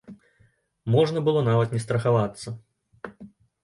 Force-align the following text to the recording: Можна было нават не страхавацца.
Можна 0.95 1.23
было 1.29 1.45
нават 1.51 1.69
не 1.79 1.85
страхавацца. 1.87 2.59